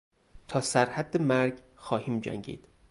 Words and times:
تا 0.47 0.61
سر 0.61 0.89
حد 0.89 1.21
مرگ 1.21 1.59
خواهیم 1.75 2.19
جنگید. 2.19 2.67